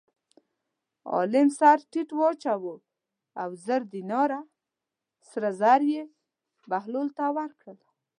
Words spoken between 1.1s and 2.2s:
عالم سر ټیټ